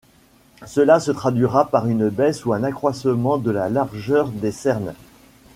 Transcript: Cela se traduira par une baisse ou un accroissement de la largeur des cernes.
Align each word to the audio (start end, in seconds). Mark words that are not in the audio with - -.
Cela 0.65 0.99
se 0.99 1.11
traduira 1.11 1.69
par 1.69 1.85
une 1.85 2.09
baisse 2.09 2.45
ou 2.45 2.53
un 2.53 2.63
accroissement 2.63 3.37
de 3.37 3.51
la 3.51 3.69
largeur 3.69 4.29
des 4.29 4.51
cernes. 4.51 4.95